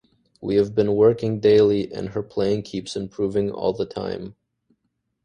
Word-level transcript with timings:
We 0.41 0.55
have 0.55 0.73
been 0.73 0.95
working 0.95 1.39
daily 1.41 1.93
and 1.93 2.09
her 2.09 2.23
playing 2.23 2.63
keeps 2.63 2.95
improving 2.95 3.51
all 3.51 3.71
the 3.71 3.85
time. 3.85 4.35